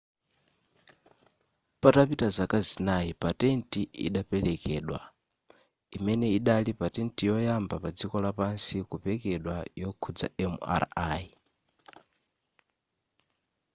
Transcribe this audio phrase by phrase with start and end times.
[1.81, 3.71] patapita zaka zinayi patent
[4.07, 4.99] idaperekedwa
[5.97, 11.25] imene idali patent yoyamba padziko lapansi kupekedwa yokhudza mri